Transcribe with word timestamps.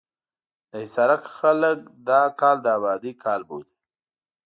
د 0.69 0.73
حصارک 0.83 1.23
خلک 1.37 1.77
دا 2.09 2.21
کال 2.39 2.57
د 2.61 2.67
ابادۍ 2.77 3.13
کال 3.23 3.41
بولي. 3.47 3.73